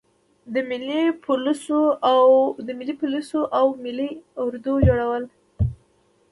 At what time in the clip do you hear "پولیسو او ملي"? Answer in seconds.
3.01-4.09